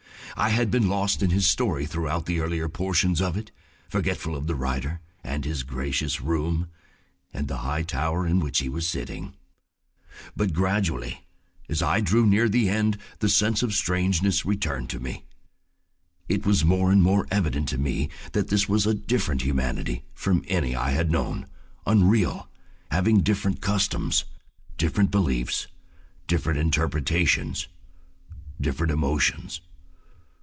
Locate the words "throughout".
1.85-2.25